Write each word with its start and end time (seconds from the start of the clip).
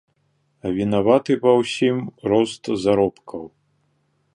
А 0.65 0.71
вінаваты 0.77 1.37
ва 1.45 1.53
ўсім 1.61 2.01
рост 2.35 2.63
заробкаў. 2.87 3.43